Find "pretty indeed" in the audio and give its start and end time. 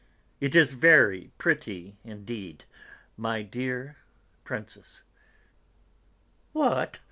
1.37-2.65